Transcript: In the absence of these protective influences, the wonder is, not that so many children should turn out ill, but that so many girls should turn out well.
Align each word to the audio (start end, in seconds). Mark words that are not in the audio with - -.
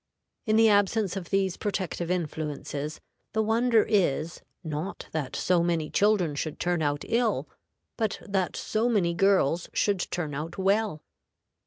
In 0.47 0.55
the 0.55 0.67
absence 0.67 1.15
of 1.15 1.29
these 1.29 1.57
protective 1.57 2.09
influences, 2.09 2.99
the 3.33 3.43
wonder 3.43 3.85
is, 3.87 4.41
not 4.63 5.05
that 5.11 5.35
so 5.35 5.61
many 5.61 5.91
children 5.91 6.33
should 6.33 6.59
turn 6.59 6.81
out 6.81 7.03
ill, 7.07 7.47
but 7.97 8.17
that 8.27 8.55
so 8.55 8.89
many 8.89 9.13
girls 9.13 9.69
should 9.73 10.07
turn 10.09 10.33
out 10.33 10.57
well. 10.57 11.03